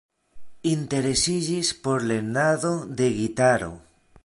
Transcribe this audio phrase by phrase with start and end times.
[0.69, 3.73] Interesiĝis por lernado de gitaro.